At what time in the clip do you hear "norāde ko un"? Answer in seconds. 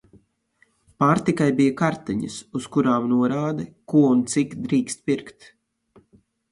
3.13-4.29